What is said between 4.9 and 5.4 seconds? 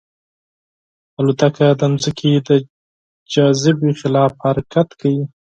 کوي.